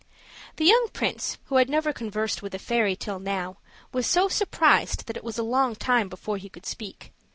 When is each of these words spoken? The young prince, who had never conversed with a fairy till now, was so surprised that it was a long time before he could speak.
The 0.55 0.65
young 0.65 0.87
prince, 0.93 1.37
who 1.45 1.57
had 1.57 1.69
never 1.69 1.93
conversed 1.93 2.41
with 2.41 2.55
a 2.55 2.57
fairy 2.57 2.95
till 2.95 3.19
now, 3.19 3.57
was 3.93 4.07
so 4.07 4.29
surprised 4.29 5.05
that 5.05 5.15
it 5.15 5.23
was 5.23 5.37
a 5.37 5.43
long 5.43 5.75
time 5.75 6.09
before 6.09 6.37
he 6.37 6.49
could 6.49 6.65
speak. 6.65 7.13